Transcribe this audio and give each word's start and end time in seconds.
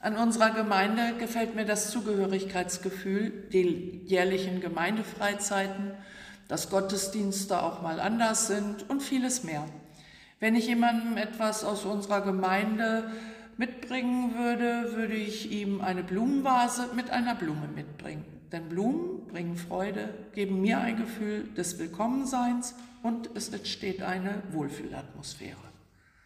An 0.00 0.16
unserer 0.16 0.50
Gemeinde 0.50 1.14
gefällt 1.18 1.54
mir 1.54 1.64
das 1.64 1.90
Zugehörigkeitsgefühl, 1.92 3.48
die 3.52 4.02
jährlichen 4.06 4.60
Gemeindefreizeiten, 4.60 5.92
dass 6.48 6.68
Gottesdienste 6.68 7.62
auch 7.62 7.80
mal 7.82 8.00
anders 8.00 8.48
sind 8.48 8.90
und 8.90 9.04
vieles 9.04 9.44
mehr. 9.44 9.66
Wenn 10.40 10.56
ich 10.56 10.66
jemandem 10.66 11.16
etwas 11.16 11.62
aus 11.62 11.84
unserer 11.84 12.22
Gemeinde 12.22 13.10
mitbringen 13.56 14.34
würde, 14.36 14.96
würde 14.96 15.14
ich 15.14 15.52
ihm 15.52 15.82
eine 15.82 16.02
Blumenvase 16.02 16.88
mit 16.96 17.10
einer 17.10 17.36
Blume 17.36 17.68
mitbringen. 17.72 18.24
Denn 18.50 18.68
Blumen 18.68 19.28
bringen 19.28 19.56
Freude, 19.56 20.12
geben 20.32 20.60
mir 20.60 20.80
ein 20.80 20.96
Gefühl 20.96 21.44
des 21.56 21.78
Willkommenseins 21.78 22.74
und 23.04 23.30
es 23.34 23.50
entsteht 23.50 24.02
eine 24.02 24.42
Wohlfühlatmosphäre. 24.50 25.70